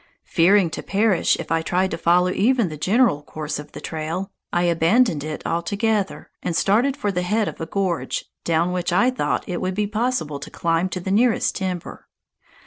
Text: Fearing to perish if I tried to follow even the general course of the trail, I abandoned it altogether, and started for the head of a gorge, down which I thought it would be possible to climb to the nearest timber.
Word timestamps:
Fearing 0.25 0.71
to 0.71 0.81
perish 0.81 1.35
if 1.39 1.51
I 1.51 1.61
tried 1.61 1.91
to 1.91 1.95
follow 1.99 2.31
even 2.31 2.69
the 2.69 2.75
general 2.75 3.21
course 3.21 3.59
of 3.59 3.73
the 3.73 3.79
trail, 3.79 4.31
I 4.51 4.63
abandoned 4.63 5.23
it 5.23 5.45
altogether, 5.45 6.31
and 6.41 6.55
started 6.55 6.97
for 6.97 7.11
the 7.11 7.21
head 7.21 7.47
of 7.47 7.61
a 7.61 7.67
gorge, 7.67 8.25
down 8.43 8.71
which 8.71 8.91
I 8.91 9.11
thought 9.11 9.47
it 9.47 9.61
would 9.61 9.75
be 9.75 9.85
possible 9.85 10.39
to 10.39 10.49
climb 10.49 10.89
to 10.89 10.99
the 10.99 11.11
nearest 11.11 11.55
timber. 11.55 12.07